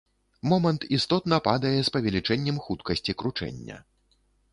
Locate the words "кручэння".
3.23-3.77